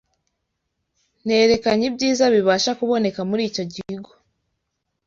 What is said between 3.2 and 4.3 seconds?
muri icyo kigo